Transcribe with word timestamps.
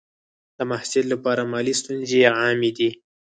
د 0.57 0.59
محصل 0.69 1.05
لپاره 1.13 1.41
مالي 1.51 1.73
ستونزې 1.81 2.19
عامې 2.43 2.71
دي. 2.77 2.89